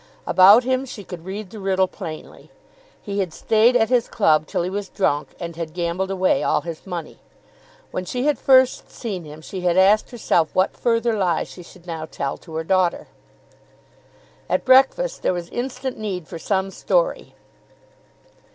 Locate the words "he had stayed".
3.03-3.75